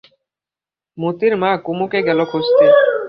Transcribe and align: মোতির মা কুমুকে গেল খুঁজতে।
মোতির 0.97 1.33
মা 1.37 1.51
কুমুকে 1.65 1.99
গেল 2.07 2.19
খুঁজতে। 2.25 2.65